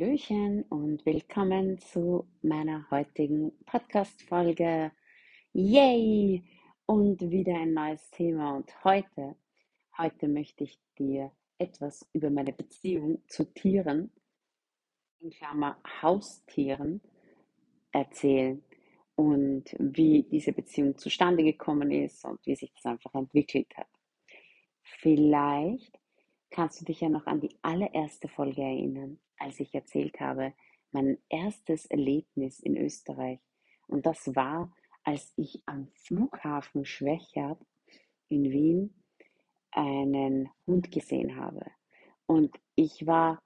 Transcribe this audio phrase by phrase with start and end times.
[0.00, 4.92] Hallöchen und willkommen zu meiner heutigen Podcast-Folge.
[5.52, 6.42] Yay!
[6.86, 8.56] Und wieder ein neues Thema.
[8.56, 9.36] Und heute,
[9.98, 14.10] heute möchte ich dir etwas über meine Beziehung zu Tieren,
[15.20, 17.02] in Klammer Haustieren,
[17.92, 18.64] erzählen
[19.16, 23.88] und wie diese Beziehung zustande gekommen ist und wie sich das einfach entwickelt hat.
[24.82, 26.00] Vielleicht
[26.48, 30.52] kannst du dich ja noch an die allererste Folge erinnern, als ich erzählt habe,
[30.92, 33.40] mein erstes Erlebnis in Österreich.
[33.86, 37.60] Und das war, als ich am Flughafen Schwächert
[38.28, 38.94] in Wien
[39.72, 41.64] einen Hund gesehen habe.
[42.26, 43.42] Und ich war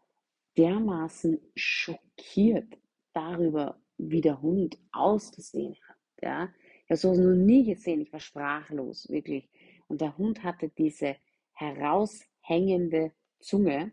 [0.56, 2.78] dermaßen schockiert
[3.12, 5.96] darüber, wie der Hund ausgesehen hat.
[6.22, 6.52] Ja?
[6.84, 8.00] Ich habe sowas noch nie gesehen.
[8.00, 9.48] Ich war sprachlos, wirklich.
[9.88, 11.16] Und der Hund hatte diese
[11.52, 13.92] heraushängende Zunge,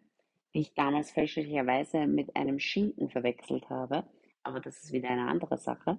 [0.53, 4.03] ich damals fälschlicherweise mit einem Schinken verwechselt habe.
[4.44, 5.97] Aber das ist wieder eine andere Sache.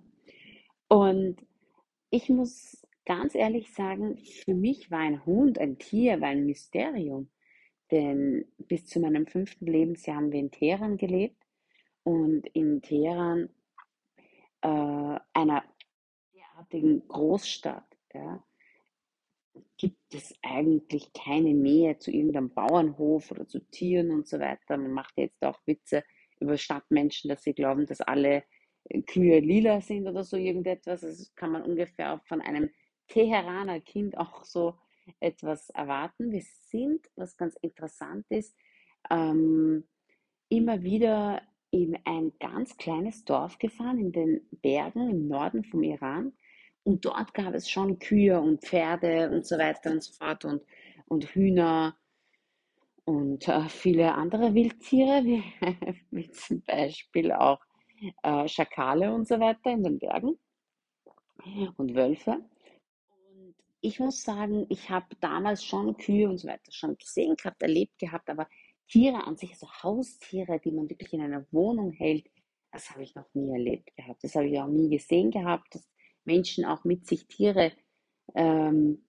[0.89, 1.37] Und
[2.11, 7.31] ich muss ganz ehrlich sagen, für mich war ein Hund, ein Tier, war ein Mysterium.
[7.91, 11.43] Denn bis zu meinem fünften Lebensjahr haben wir in Teheran gelebt.
[12.05, 13.49] Und in Teheran
[14.63, 15.65] äh, einer
[16.35, 18.43] derartigen Großstadt ja,
[19.77, 24.77] gibt es eigentlich keine Nähe zu irgendeinem Bauernhof oder zu Tieren und so weiter.
[24.77, 26.05] Man macht jetzt auch Witze
[26.41, 28.45] über Stadtmenschen, dass sie glauben, dass alle
[29.07, 31.03] Kühe lila sind oder so irgendetwas.
[31.03, 32.71] Das kann man ungefähr auch von einem
[33.09, 34.75] Teheraner Kind auch so
[35.21, 36.33] etwas erwarten.
[36.33, 38.57] Wir sind, was ganz interessant ist,
[39.11, 39.85] ähm,
[40.49, 46.33] immer wieder in ein ganz kleines Dorf gefahren in den Bergen im Norden vom Iran.
[46.85, 50.63] Und dort gab es schon Kühe und Pferde und so weiter und so fort und,
[51.07, 51.97] und Hühner
[53.05, 55.45] und äh, viele andere Wildtiere, wie,
[56.11, 57.61] wie zum Beispiel auch
[58.23, 60.39] äh, Schakale und so weiter in den Bergen
[61.77, 62.41] und Wölfe.
[63.37, 67.63] Und ich muss sagen, ich habe damals schon Kühe und so weiter schon gesehen gehabt,
[67.63, 68.49] erlebt gehabt, aber
[68.89, 72.29] Tiere an sich, also Haustiere, die man wirklich in einer Wohnung hält,
[72.73, 74.25] das habe ich noch nie erlebt gehabt.
[74.25, 75.89] Das habe ich auch nie gesehen gehabt, dass
[76.25, 77.73] Menschen auch mit sich Tiere,
[78.35, 79.05] ähm,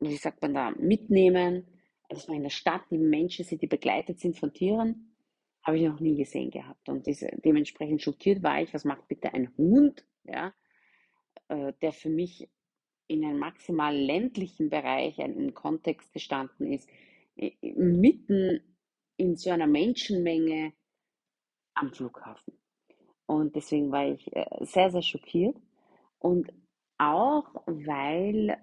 [0.00, 1.66] wie sagt man da, mitnehmen.
[2.08, 5.16] Man in der Stadt die Menschen sind, die begleitet sind von Tieren,
[5.62, 6.88] habe ich noch nie gesehen gehabt.
[6.88, 10.54] Und diese, dementsprechend schockiert war ich, was macht bitte ein Hund, ja,
[11.48, 12.48] äh, der für mich
[13.08, 16.88] in einem maximal ländlichen Bereich, einem Kontext gestanden ist,
[17.62, 18.60] mitten
[19.16, 20.72] in so einer Menschenmenge
[21.74, 22.58] am Flughafen.
[23.26, 25.56] Und deswegen war ich äh, sehr, sehr schockiert.
[26.18, 26.52] Und
[26.98, 28.56] auch weil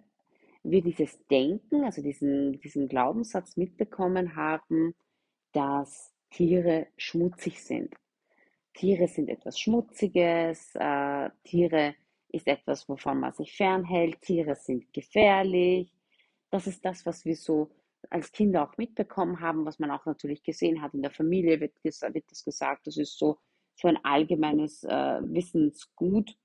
[0.63, 4.95] wir dieses Denken, also diesen, diesen Glaubenssatz mitbekommen haben,
[5.51, 7.93] dass Tiere schmutzig sind.
[8.73, 11.95] Tiere sind etwas Schmutziges, äh, Tiere
[12.29, 15.93] ist etwas, wovon man sich fernhält, Tiere sind gefährlich.
[16.49, 17.69] Das ist das, was wir so
[18.09, 21.73] als Kinder auch mitbekommen haben, was man auch natürlich gesehen hat in der Familie, wird,
[21.83, 23.37] wird das gesagt, das ist so,
[23.75, 26.37] so ein allgemeines äh, Wissensgut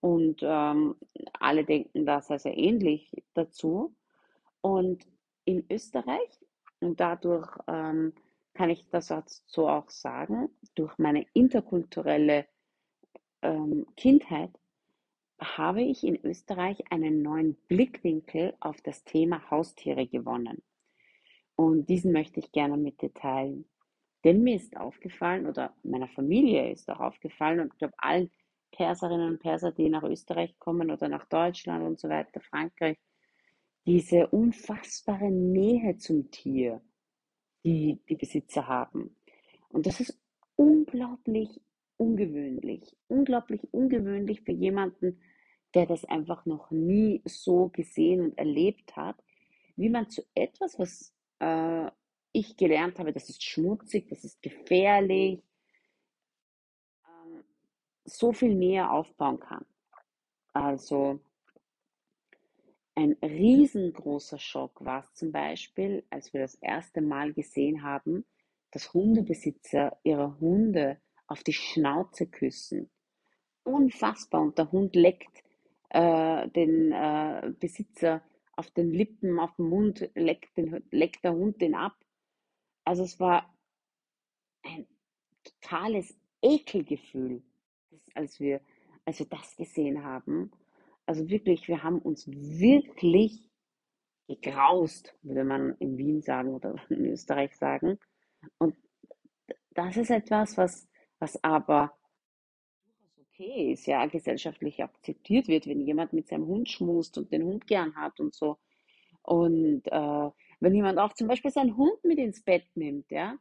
[0.00, 0.96] und ähm,
[1.38, 3.94] alle denken da sehr, sehr ähnlich dazu.
[4.62, 5.06] Und
[5.44, 6.40] in Österreich,
[6.80, 8.14] und dadurch ähm,
[8.54, 9.12] kann ich das
[9.46, 12.46] so auch sagen, durch meine interkulturelle
[13.42, 14.50] ähm, Kindheit
[15.40, 20.62] habe ich in Österreich einen neuen Blickwinkel auf das Thema Haustiere gewonnen.
[21.56, 23.66] Und diesen möchte ich gerne mit dir teilen.
[24.24, 28.30] Denn mir ist aufgefallen, oder meiner Familie ist auch aufgefallen, und ich glaube allen
[28.72, 32.98] Perserinnen und Perser, die nach Österreich kommen oder nach Deutschland und so weiter, Frankreich,
[33.86, 36.80] diese unfassbare Nähe zum Tier,
[37.64, 39.16] die die Besitzer haben.
[39.70, 40.18] Und das ist
[40.56, 41.60] unglaublich
[42.00, 42.96] ungewöhnlich.
[43.08, 45.20] Unglaublich ungewöhnlich für jemanden,
[45.74, 49.22] der das einfach noch nie so gesehen und erlebt hat,
[49.76, 51.90] wie man zu etwas, was äh,
[52.40, 55.42] ich gelernt habe, das ist schmutzig, das ist gefährlich,
[57.06, 57.44] ähm,
[58.04, 59.64] so viel näher aufbauen kann.
[60.52, 61.20] Also
[62.94, 68.24] ein riesengroßer Schock war es zum Beispiel, als wir das erste Mal gesehen haben,
[68.72, 72.90] dass Hundebesitzer ihre Hunde auf die Schnauze küssen.
[73.64, 74.42] unfassbar.
[74.42, 75.44] Und der Hund leckt
[75.90, 78.22] äh, den äh, Besitzer
[78.56, 81.96] auf den Lippen, auf den Mund, leckt, den, leckt der Hund den ab.
[82.90, 83.48] Also es war
[84.64, 84.84] ein
[85.44, 87.40] totales Ekelgefühl,
[88.16, 88.60] als wir,
[89.04, 90.50] als wir das gesehen haben.
[91.06, 93.48] Also wirklich, wir haben uns wirklich
[94.26, 97.96] gegraust, würde man in Wien sagen oder in Österreich sagen.
[98.58, 98.74] Und
[99.70, 100.88] das ist etwas, was,
[101.20, 101.96] was aber
[103.20, 107.68] okay ist, ja, gesellschaftlich akzeptiert wird, wenn jemand mit seinem Hund schmust und den Hund
[107.68, 108.58] gern hat und so.
[109.22, 113.38] Und äh, wenn jemand auch zum Beispiel seinen Hund mit ins Bett nimmt, ja.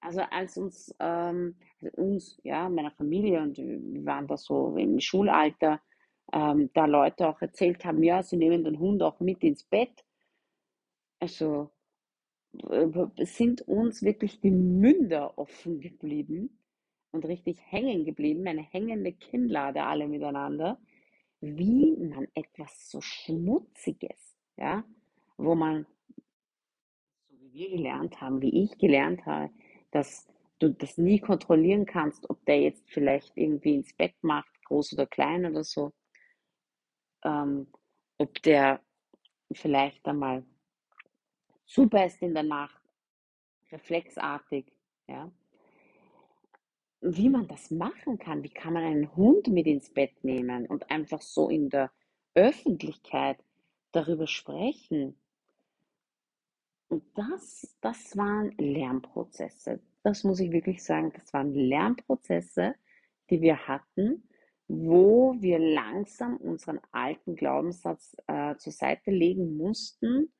[0.00, 1.56] Also als uns, ähm,
[1.92, 5.80] uns, ja, meiner Familie und wir waren da so im Schulalter,
[6.32, 10.04] ähm, da Leute auch erzählt haben, ja, sie nehmen den Hund auch mit ins Bett.
[11.18, 11.70] Also
[12.68, 12.88] äh,
[13.24, 16.58] sind uns wirklich die Münder offen geblieben
[17.12, 20.80] und richtig hängen geblieben, eine hängende Kinnlade alle miteinander,
[21.40, 24.84] wie man etwas so Schmutziges, ja,
[25.36, 25.86] wo man,
[27.52, 29.50] wie wir gelernt haben, wie ich gelernt habe,
[29.90, 34.92] dass du das nie kontrollieren kannst, ob der jetzt vielleicht irgendwie ins Bett macht, groß
[34.92, 35.92] oder klein oder so,
[37.24, 37.66] ähm,
[38.18, 38.80] ob der
[39.52, 40.44] vielleicht einmal
[41.66, 42.80] zubeißt in der Nacht,
[43.72, 44.72] reflexartig,
[45.06, 45.30] ja.
[47.02, 50.90] Wie man das machen kann, wie kann man einen Hund mit ins Bett nehmen und
[50.90, 51.90] einfach so in der
[52.34, 53.42] Öffentlichkeit
[53.92, 55.18] darüber sprechen.
[56.90, 59.80] Und das, das waren Lernprozesse.
[60.02, 62.74] Das muss ich wirklich sagen, das waren Lernprozesse,
[63.30, 64.28] die wir hatten,
[64.66, 70.32] wo wir langsam unseren alten Glaubenssatz äh, zur Seite legen mussten.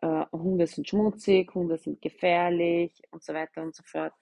[0.00, 4.14] Äh, Hunde sind schmutzig, Hunde sind gefährlich und so weiter und so fort,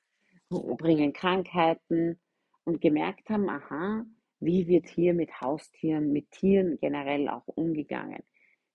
[0.51, 2.21] bringen Krankheiten
[2.65, 4.05] und gemerkt haben, aha,
[4.41, 8.25] wie wird hier mit Haustieren, mit Tieren generell auch umgegangen.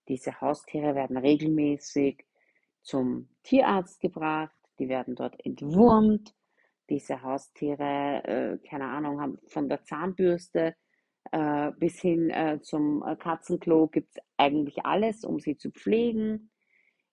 [0.07, 2.23] Diese Haustiere werden regelmäßig
[2.87, 6.33] zum Tierarzt gebracht, die werden dort entwurmt.
[6.89, 10.73] Diese Haustiere, äh, keine Ahnung, haben von der Zahnbürste
[11.33, 16.49] äh, bis hin äh, zum äh, Katzenklo gibt es eigentlich alles, um sie zu pflegen.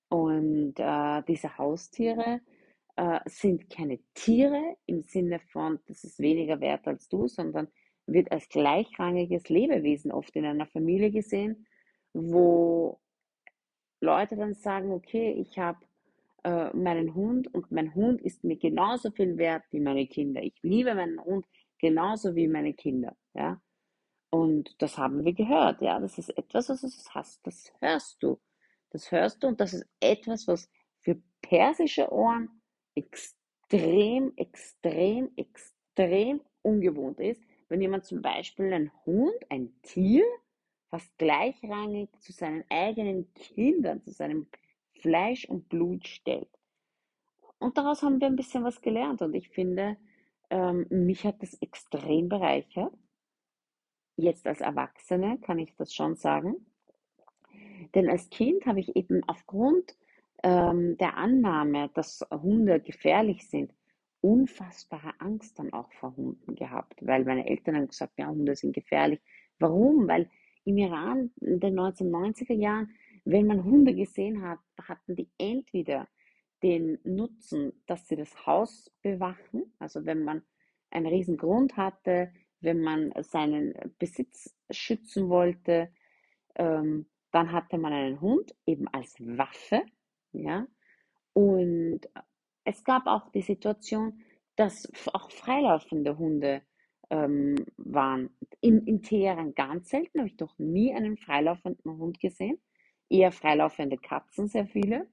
[0.08, 2.40] Und äh, diese Haustiere
[2.94, 7.66] äh, sind keine Tiere im Sinne von, das ist weniger wert als du, sondern
[8.06, 11.66] wird als gleichrangiges Lebewesen oft in einer Familie gesehen,
[12.12, 13.00] wo
[14.04, 15.78] Leute dann sagen, okay, ich habe
[16.44, 20.42] äh, meinen Hund und mein Hund ist mir genauso viel wert wie meine Kinder.
[20.42, 21.46] Ich liebe meinen Hund
[21.78, 23.60] genauso wie meine Kinder, ja.
[24.30, 25.98] Und das haben wir gehört, ja.
[26.00, 28.40] Das ist etwas, was du hast, das hörst du.
[28.90, 30.70] Das hörst du und das ist etwas, was
[31.00, 32.48] für persische Ohren
[32.94, 37.42] extrem, extrem, extrem ungewohnt ist.
[37.68, 40.24] Wenn jemand zum Beispiel ein Hund, ein Tier,
[40.94, 44.46] fast gleichrangig zu seinen eigenen Kindern, zu seinem
[45.00, 46.48] Fleisch und Blut stellt.
[47.58, 49.96] Und daraus haben wir ein bisschen was gelernt und ich finde,
[50.50, 52.92] ähm, mich hat das extrem bereichert.
[54.14, 56.64] Jetzt als Erwachsene kann ich das schon sagen.
[57.96, 59.96] Denn als Kind habe ich eben aufgrund
[60.44, 63.74] ähm, der Annahme, dass Hunde gefährlich sind,
[64.20, 68.74] unfassbare Angst dann auch vor Hunden gehabt, weil meine Eltern haben gesagt, ja, Hunde sind
[68.74, 69.20] gefährlich.
[69.58, 70.06] Warum?
[70.06, 70.30] Weil
[70.64, 72.94] im Iran in den 1990er Jahren
[73.24, 76.08] wenn man Hunde gesehen hat, hatten die entweder
[76.62, 80.42] den Nutzen, dass sie das Haus bewachen, also wenn man
[80.90, 85.90] einen riesen Grund hatte, wenn man seinen Besitz schützen wollte,
[86.54, 89.82] ähm, dann hatte man einen Hund eben als Waffe,
[90.32, 90.66] ja.
[91.32, 92.00] Und
[92.64, 94.22] es gab auch die Situation,
[94.56, 96.62] dass auch freilaufende Hunde
[97.10, 98.30] ähm, waren.
[98.60, 102.58] In, in Teheran ganz selten, habe ich doch nie einen freilaufenden Hund gesehen
[103.08, 105.08] eher freilaufende Katzen, sehr viele.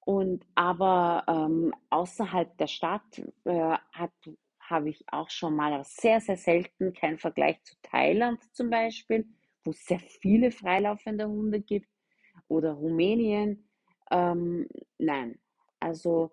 [0.00, 3.76] Und aber ähm, außerhalb der Stadt äh,
[4.60, 9.26] habe ich auch schon mal, sehr, sehr selten, kein Vergleich zu Thailand zum Beispiel,
[9.64, 11.88] wo es sehr viele freilaufende Hunde gibt,
[12.48, 13.68] oder Rumänien.
[14.10, 14.68] Ähm,
[14.98, 15.38] nein,
[15.80, 16.32] also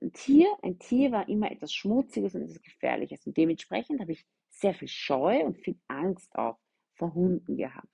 [0.00, 3.26] ein Tier, ein Tier war immer etwas Schmutziges und etwas Gefährliches.
[3.26, 6.58] Und dementsprechend habe ich sehr viel Scheu und viel Angst auch
[6.94, 7.88] vor Hunden gehabt.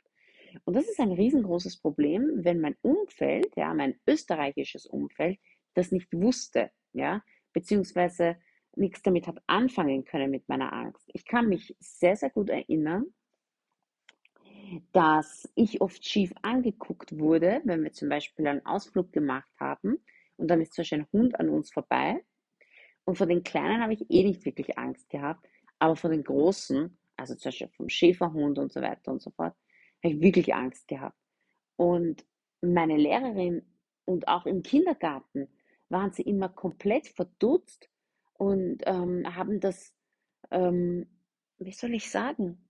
[0.64, 5.38] Und das ist ein riesengroßes Problem, wenn mein Umfeld, ja, mein österreichisches Umfeld,
[5.74, 8.36] das nicht wusste, ja, beziehungsweise
[8.74, 11.10] nichts damit hat anfangen können mit meiner Angst.
[11.12, 13.06] Ich kann mich sehr, sehr gut erinnern,
[14.92, 19.98] dass ich oft schief angeguckt wurde, wenn wir zum Beispiel einen Ausflug gemacht haben
[20.38, 22.24] und dann ist zum Beispiel ein Hund an uns vorbei.
[23.04, 25.46] Und vor den Kleinen habe ich eh nicht wirklich Angst gehabt,
[25.78, 29.54] aber vor den Großen also zum Beispiel vom Schäferhund und so weiter und so fort,
[30.02, 31.18] habe ich wirklich Angst gehabt.
[31.76, 32.24] Und
[32.62, 33.62] meine Lehrerin
[34.04, 35.48] und auch im Kindergarten
[35.88, 37.90] waren sie immer komplett verdutzt
[38.34, 39.94] und ähm, haben das,
[40.50, 41.06] ähm,
[41.58, 42.64] wie soll ich sagen,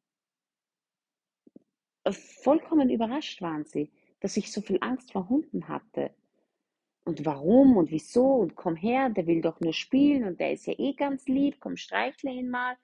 [2.11, 6.15] vollkommen überrascht waren sie, dass ich so viel Angst vor Hunden hatte.
[7.09, 10.67] Und warum und wieso und komm her, der will doch nur spielen und der ist
[10.67, 12.77] ja eh ganz lieb, komm streichle ihn mal.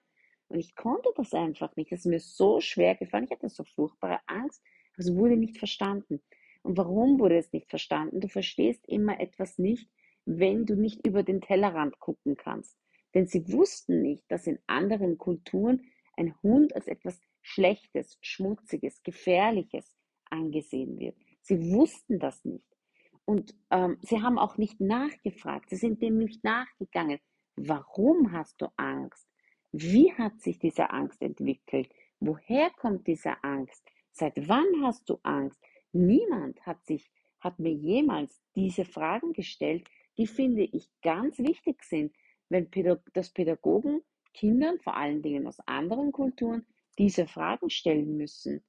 [0.47, 1.91] Und ich konnte das einfach nicht.
[1.91, 3.25] Es ist mir so schwer gefallen.
[3.25, 4.63] Ich hatte so furchtbare Angst.
[4.97, 6.23] Es wurde nicht verstanden.
[6.63, 8.19] Und warum wurde es nicht verstanden?
[8.19, 9.91] Du verstehst immer etwas nicht,
[10.25, 12.75] wenn du nicht über den Tellerrand gucken kannst.
[13.13, 15.83] Denn sie wussten nicht, dass in anderen Kulturen
[16.17, 19.95] ein Hund als etwas Schlechtes, Schmutziges, Gefährliches
[20.31, 21.15] angesehen wird.
[21.43, 22.74] Sie wussten das nicht.
[23.25, 25.69] Und ähm, sie haben auch nicht nachgefragt.
[25.69, 27.19] Sie sind dem nicht nachgegangen.
[27.55, 29.27] Warum hast du Angst?
[29.71, 31.89] Wie hat sich diese Angst entwickelt?
[32.19, 33.83] Woher kommt diese Angst?
[34.11, 35.59] Seit wann hast du Angst?
[35.91, 42.13] Niemand hat sich, hat mir jemals diese Fragen gestellt, die finde ich ganz wichtig sind,
[42.49, 42.69] wenn
[43.13, 44.01] das Pädagogen
[44.33, 46.65] Kindern, vor allen Dingen aus anderen Kulturen,
[46.97, 48.63] diese Fragen stellen müssen.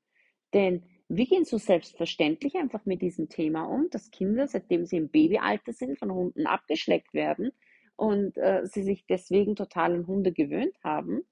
[0.55, 5.09] Denn wir gehen so selbstverständlich einfach mit diesem Thema um, dass Kinder, seitdem sie im
[5.09, 7.53] Babyalter sind, von Hunden abgeschleckt werden
[7.95, 11.23] und äh, sie sich deswegen total an Hunde gewöhnt haben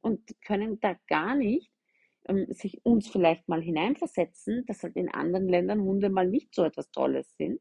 [0.00, 1.70] und können da gar nicht
[2.26, 6.64] ähm, sich uns vielleicht mal hineinversetzen, dass halt in anderen Ländern Hunde mal nicht so
[6.64, 7.60] etwas Tolles sind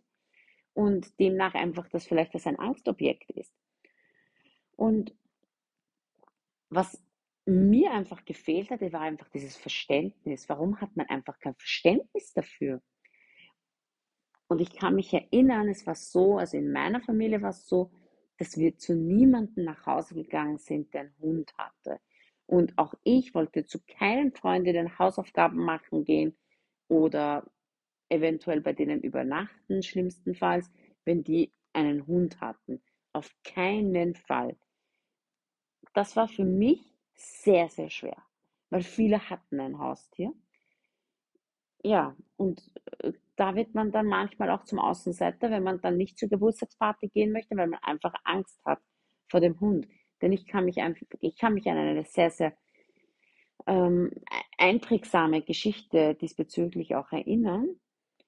[0.74, 3.54] und demnach einfach das vielleicht als ein Angstobjekt ist.
[4.76, 5.14] Und
[6.70, 7.02] was
[7.50, 10.50] mir einfach gefehlt hat, war einfach dieses Verständnis.
[10.50, 12.82] Warum hat man einfach kein Verständnis dafür?
[14.48, 17.92] Und ich kann mich erinnern, es war so, also in meiner Familie war es so,
[18.38, 22.00] dass wir zu niemandem nach Hause gegangen sind, der einen Hund hatte.
[22.48, 26.36] Und auch ich wollte zu keinen Freundinnen Hausaufgaben machen gehen
[26.88, 27.46] oder
[28.10, 30.72] eventuell bei denen übernachten, schlimmstenfalls,
[31.06, 32.82] wenn die einen Hund hatten.
[33.14, 34.58] Auf keinen Fall.
[35.94, 38.18] Das war für mich sehr, sehr schwer,
[38.70, 40.34] weil viele hatten ein Haustier.
[41.84, 42.62] Ja, und
[43.00, 47.08] äh, da wird man dann manchmal auch zum Außenseiter, wenn man dann nicht zur Geburtstagsparty
[47.10, 48.80] gehen möchte, weil man einfach Angst hat
[49.28, 49.88] vor dem Hund.
[50.22, 52.54] Denn ich kann mich einfach, ich kann mich an eine sehr, sehr
[53.68, 54.12] ähm,
[54.58, 57.80] einprägsame Geschichte diesbezüglich auch erinnern.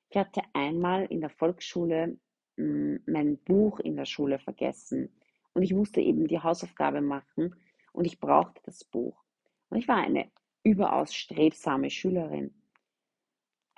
[0.10, 2.20] Ich hatte einmal in der Volksschule
[2.58, 5.10] mh, hm, mein Buch in der Schule vergessen
[5.54, 7.56] und ich musste eben die Hausaufgabe machen
[7.92, 9.24] und ich brauchte das Buch.
[9.70, 10.32] Und ich war eine
[10.64, 12.54] überaus strebsame Schülerin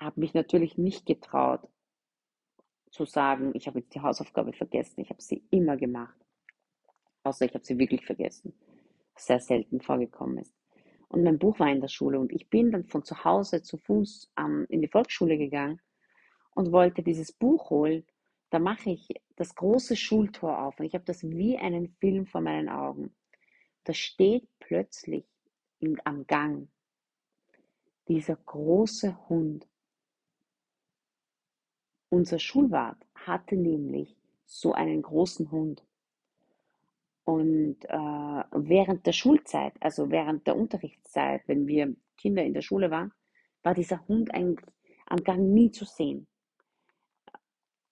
[0.04, 1.68] habe mich natürlich nicht getraut
[2.92, 5.02] zu sagen, ich habe jetzt die Hausaufgabe vergessen.
[5.02, 6.16] Ich habe sie immer gemacht.
[7.24, 8.54] Außer ich habe sie wirklich vergessen.
[9.14, 10.54] Was sehr selten vorgekommen ist.
[11.08, 13.78] Und mein Buch war in der Schule und ich bin dann von zu Hause zu
[13.78, 15.80] Fuß ähm, in die Volksschule gegangen
[16.56, 18.04] und wollte dieses Buch holen.
[18.50, 22.42] Da mache ich das große Schultor auf und ich habe das wie einen Film vor
[22.42, 23.16] meinen Augen.
[23.84, 25.26] Da steht plötzlich
[25.80, 26.68] im, am Gang
[28.08, 29.68] dieser große Hund
[32.14, 35.84] unser Schulwart hatte nämlich so einen großen Hund.
[37.26, 42.92] Und äh, während der Schulzeit, also während der Unterrichtszeit, wenn wir Kinder in der Schule
[42.92, 43.12] waren,
[43.64, 44.70] war dieser Hund eigentlich
[45.08, 46.28] am Gang nie zu sehen.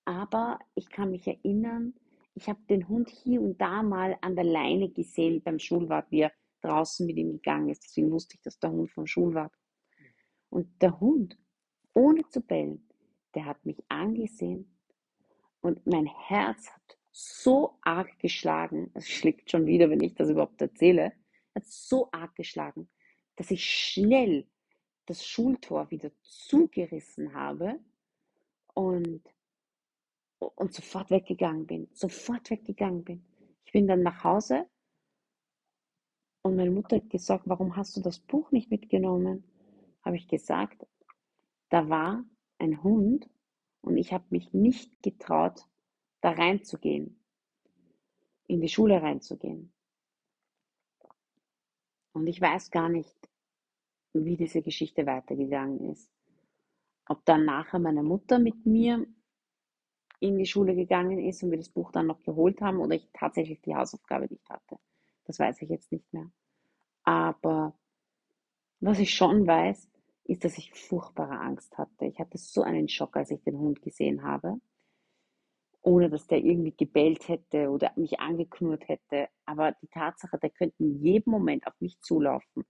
[0.06, 1.96] Aber ich kann mich erinnern,
[2.34, 6.22] ich habe den Hund hier und da mal an der Leine gesehen beim Schulwart, wie
[6.22, 7.84] er draußen mit ihm gegangen ist.
[7.84, 9.54] Deswegen wusste ich, dass der Hund vom Schulwart.
[10.50, 11.38] Und der Hund,
[11.94, 12.88] ohne zu bellen,
[13.36, 14.78] der hat mich angesehen
[15.62, 20.62] und mein Herz hat so arg geschlagen, es schlägt schon wieder, wenn ich das überhaupt
[20.62, 21.14] erzähle,
[21.54, 22.90] hat so arg geschlagen,
[23.36, 24.48] dass ich schnell
[25.06, 27.80] das Schultor wieder zugerissen habe
[28.74, 29.22] und,
[30.42, 33.26] und sofort weggegangen bin, sofort weggegangen bin.
[33.66, 34.68] Ich bin dann nach Hause
[36.42, 39.44] und meine Mutter hat gesagt, warum hast du das Buch nicht mitgenommen?
[40.04, 40.86] Habe ich gesagt,
[41.70, 42.26] da war
[42.58, 43.30] ein Hund
[43.82, 45.68] und ich habe mich nicht getraut,
[46.22, 47.24] da reinzugehen,
[48.48, 49.72] in die Schule reinzugehen.
[52.14, 53.16] Und ich weiß gar nicht,
[54.14, 56.12] wie diese Geschichte weitergegangen ist.
[57.06, 59.06] Ob dann nachher meine Mutter mit mir
[60.22, 63.10] in die Schule gegangen ist und wir das Buch dann noch geholt haben oder ich
[63.12, 64.78] tatsächlich die Hausaufgabe nicht hatte.
[65.26, 66.32] Das weiß ich jetzt nicht mehr.
[67.04, 67.74] Aber
[68.80, 69.90] was ich schon weiß,
[70.26, 72.06] ist, dass ich furchtbare Angst hatte.
[72.06, 74.62] Ich hatte so einen Schock, als ich den Hund gesehen habe,
[75.82, 79.28] ohne dass der irgendwie gebellt hätte oder mich angeknurrt hätte.
[79.46, 82.64] Aber die Tatsache, der könnte in jedem Moment auf mich zulaufen,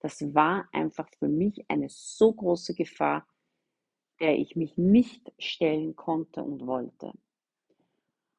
[0.00, 3.26] Das war einfach für mich eine so große Gefahr,
[4.20, 7.12] der ich mich nicht stellen konnte und wollte.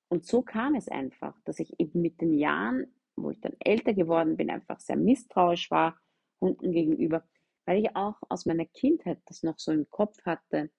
[0.09, 3.93] Und so kam es einfach, dass ich eben mit den Jahren, wo ich dann älter
[3.93, 5.99] geworden bin, einfach sehr misstrauisch war
[6.41, 7.23] Hunden gegenüber,
[7.65, 10.71] weil ich auch aus meiner Kindheit das noch so im Kopf hatte,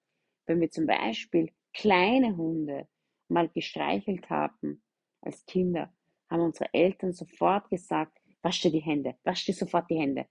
[0.46, 2.88] wenn wir zum Beispiel kleine Hunde
[3.28, 4.82] mal gestreichelt haben
[5.20, 5.92] als Kinder,
[6.28, 10.26] haben unsere Eltern sofort gesagt, wasch dir die Hände, wasch dir sofort die Hände.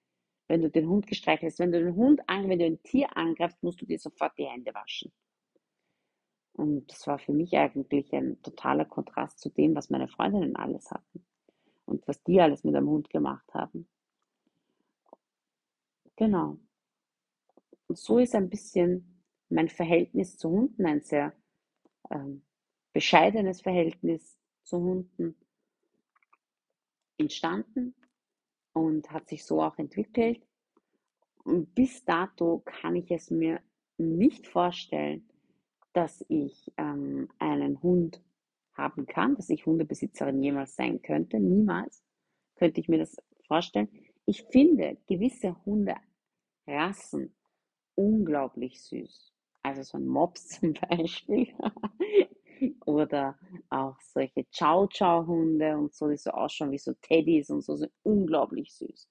[0.50, 3.16] Wenn du den Hund gestreichelt hast, wenn du den Hund an, wenn du ein Tier
[3.16, 5.12] angreifst, musst du dir sofort die Hände waschen.
[6.54, 10.90] Und das war für mich eigentlich ein totaler Kontrast zu dem, was meine Freundinnen alles
[10.90, 11.24] hatten
[11.86, 13.88] und was die alles mit einem Hund gemacht haben.
[16.16, 16.58] Genau.
[17.88, 21.32] Und so ist ein bisschen mein Verhältnis zu Hunden ein sehr
[22.10, 22.42] ähm,
[22.92, 25.36] bescheidenes Verhältnis zu Hunden
[27.18, 27.94] entstanden
[28.74, 30.42] und hat sich so auch entwickelt.
[31.44, 33.62] Und bis dato kann ich es mir
[33.98, 35.28] nicht vorstellen,
[35.94, 38.22] dass ich ähm, einen Hund
[38.74, 41.40] haben kann, dass ich Hundebesitzerin jemals sein könnte.
[41.40, 42.04] Niemals
[42.56, 43.90] könnte ich mir das vorstellen.
[44.26, 47.36] Ich finde gewisse Hunderassen
[47.96, 49.34] unglaublich süß.
[49.64, 51.54] Also so ein Mops zum Beispiel.
[52.86, 53.38] Oder
[53.70, 58.74] auch solche Chow-Chow-Hunde und so, die so ausschauen wie so Teddys und so, sind unglaublich
[58.74, 59.08] süß.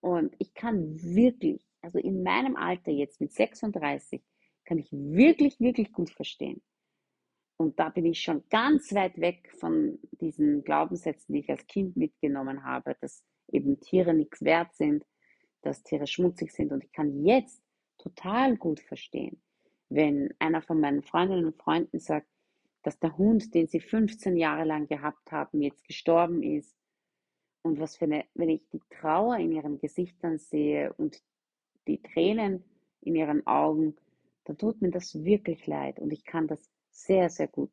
[0.00, 4.22] Und ich kann wirklich, also in meinem Alter jetzt mit 36,
[4.64, 6.62] kann ich wirklich, wirklich gut verstehen.
[7.56, 11.96] Und da bin ich schon ganz weit weg von diesen Glaubenssätzen, die ich als Kind
[11.96, 15.04] mitgenommen habe, dass eben Tiere nichts wert sind,
[15.62, 16.72] dass Tiere schmutzig sind.
[16.72, 17.62] Und ich kann jetzt
[17.98, 19.40] total gut verstehen,
[19.88, 22.26] wenn einer von meinen Freundinnen und Freunden sagt,
[22.84, 26.76] dass der Hund, den sie 15 Jahre lang gehabt haben, jetzt gestorben ist.
[27.62, 31.22] Und was für eine, wenn ich die Trauer in ihren Gesichtern sehe und
[31.88, 32.62] die Tränen
[33.00, 33.96] in ihren Augen,
[34.44, 35.98] dann tut mir das wirklich leid.
[35.98, 37.72] Und ich kann das sehr, sehr gut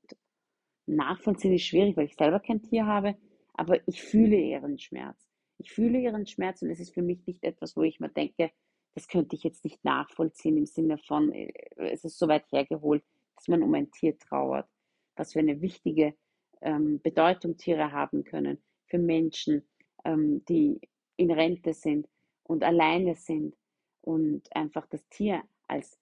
[0.86, 1.54] nachvollziehen.
[1.54, 3.18] Ist schwierig, weil ich selber kein Tier habe,
[3.54, 5.30] aber ich fühle ihren Schmerz.
[5.58, 8.52] Ich fühle ihren Schmerz und es ist für mich nicht etwas, wo ich mir denke,
[8.96, 13.04] das könnte ich jetzt nicht nachvollziehen im Sinne von, äh, es ist so weit hergeholt,
[13.36, 14.68] dass man um ein Tier trauert
[15.16, 16.14] was für eine wichtige
[16.62, 19.64] ähm, Bedeutung Tiere haben können für Menschen,
[20.06, 20.80] ähm, die
[21.18, 22.08] in Rente sind
[22.44, 23.56] und alleine sind
[24.02, 26.00] und einfach das Tier als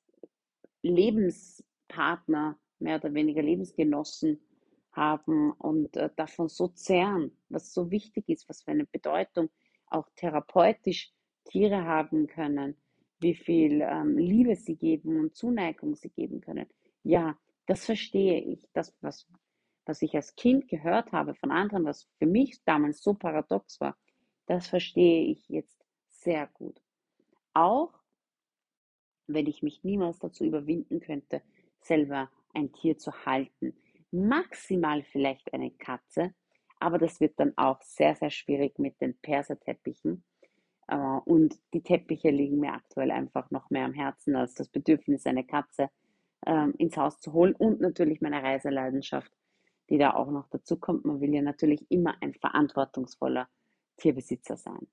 [0.81, 4.39] Lebenspartner, mehr oder weniger Lebensgenossen
[4.93, 9.49] haben und äh, davon so zehren, was so wichtig ist, was für eine Bedeutung
[9.87, 11.11] auch therapeutisch
[11.45, 12.75] Tiere haben können,
[13.19, 16.67] wie viel ähm, Liebe sie geben und Zuneigung sie geben können.
[17.03, 17.37] Ja,
[17.69, 18.67] das verstehe ich.
[18.73, 19.27] Das, was,
[19.85, 23.95] was ich als Kind gehört habe von anderen, was für mich damals so paradox war,
[24.47, 26.81] das verstehe ich jetzt sehr gut.
[27.53, 27.93] Auch
[29.27, 31.43] wenn ich mich niemals dazu überwinden könnte,
[31.79, 33.77] selber ein Tier zu halten.
[34.09, 36.33] Maximal vielleicht eine Katze,
[36.79, 40.23] aber das wird dann auch sehr, sehr schwierig mit den Perserteppichen.
[40.87, 45.27] Äh, und die Teppiche liegen mir aktuell einfach noch mehr am Herzen als das Bedürfnis,
[45.27, 45.91] eine Katze
[46.45, 49.31] ähm, ins Haus zu holen und natürlich meine Reiseleidenschaft,
[49.89, 51.05] die da auch noch dazu kommt.
[51.05, 53.47] Man will ja natürlich immer ein verantwortungsvoller
[53.97, 54.87] Tierbesitzer sein.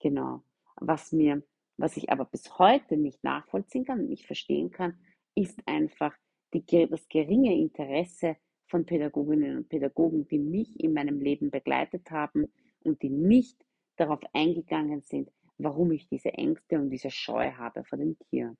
[0.00, 0.42] Genau.
[0.76, 1.42] Was mir,
[1.76, 4.98] was ich aber bis heute nicht nachvollziehen kann und nicht verstehen kann,
[5.34, 6.14] ist einfach
[6.52, 8.36] die, das geringe Interesse
[8.66, 12.52] von Pädagoginnen und Pädagogen, die mich in meinem Leben begleitet haben
[12.84, 13.64] und die nicht
[13.96, 18.56] darauf eingegangen sind, warum ich diese Ängste und diese Scheu habe vor den Tieren.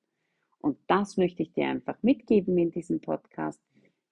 [0.60, 3.60] Und das möchte ich dir einfach mitgeben in diesem Podcast.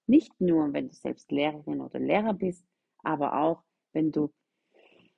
[0.07, 2.65] Nicht nur, wenn du selbst Lehrerin oder Lehrer bist,
[3.03, 4.31] aber auch, wenn du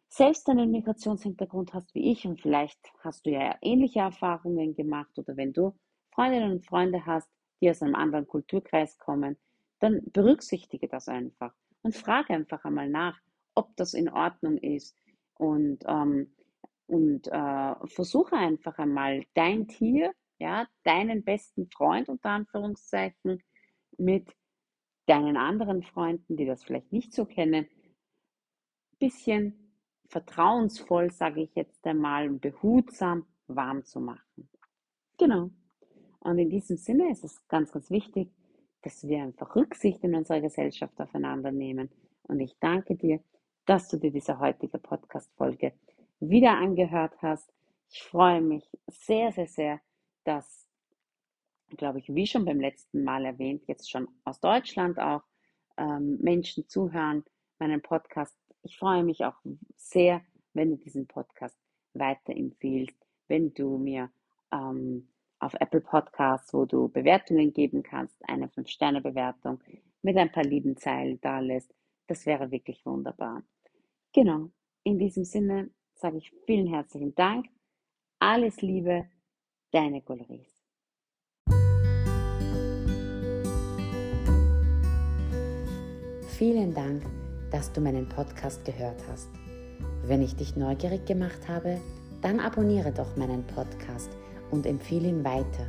[0.10, 5.38] selbst einen Migrationshintergrund hast wie ich und vielleicht hast du ja ähnliche Erfahrungen gemacht oder
[5.38, 5.74] wenn du
[6.14, 7.30] Freundinnen und Freunde hast,
[7.62, 9.38] die aus einem anderen Kulturkreis kommen,
[9.80, 13.18] dann berücksichtige das einfach und frage einfach einmal nach,
[13.56, 14.98] ob das in Ordnung ist
[15.36, 16.36] und, ähm,
[16.88, 20.12] und äh, versuche einfach einmal dein Tier
[20.42, 23.44] ja, deinen besten Freund unter Anführungszeichen
[23.98, 24.28] mit
[25.06, 27.68] deinen anderen Freunden, die das vielleicht nicht so kennen,
[29.00, 29.76] bisschen
[30.08, 34.50] vertrauensvoll, sage ich jetzt einmal, behutsam warm zu machen.
[35.18, 35.52] Genau.
[36.20, 38.32] Und in diesem Sinne ist es ganz, ganz wichtig,
[38.82, 41.90] dass wir einfach Rücksicht in unserer Gesellschaft aufeinander nehmen.
[42.24, 43.20] Und ich danke dir,
[43.66, 45.74] dass du dir diese heutige Podcast-Folge
[46.20, 47.52] wieder angehört hast.
[47.90, 49.82] Ich freue mich sehr, sehr, sehr,
[50.24, 50.68] dass,
[51.78, 55.24] glaube ich, wie schon beim letzten Mal erwähnt, jetzt schon aus Deutschland auch
[55.78, 57.24] ähm, Menschen zuhören,
[57.60, 58.36] meinen Podcast.
[58.64, 59.36] Ich freue mich auch
[59.76, 60.22] sehr,
[60.54, 61.58] wenn du diesen Podcast
[61.94, 62.96] weiterempfiehlst,
[63.28, 64.12] wenn du mir
[64.52, 65.08] ähm,
[65.40, 69.60] auf Apple Podcasts, wo du Bewertungen geben kannst, eine 5-Sterne-Bewertung
[70.02, 71.74] mit ein paar lieben Zeilen da lässt.
[72.08, 73.44] Das wäre wirklich wunderbar.
[74.14, 74.52] Genau,
[74.84, 77.48] in diesem Sinne sage ich vielen herzlichen Dank.
[78.20, 79.08] Alles Liebe,
[79.72, 80.48] deine Gulris.
[86.38, 87.04] Vielen Dank,
[87.52, 89.30] dass du meinen Podcast gehört hast.
[90.04, 91.80] Wenn ich dich neugierig gemacht habe,
[92.22, 94.10] dann abonniere doch meinen Podcast
[94.50, 95.68] und empfehle ihn weiter.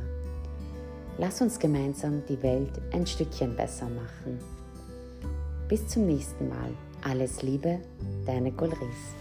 [1.17, 4.39] Lass uns gemeinsam die Welt ein Stückchen besser machen.
[5.67, 6.71] Bis zum nächsten Mal.
[7.03, 7.79] Alles Liebe,
[8.25, 9.15] deine Gulris.